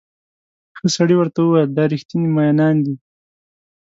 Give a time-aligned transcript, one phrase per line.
[0.77, 2.95] ښه سړي ورته وویل دا ریښتیني مئینان دي.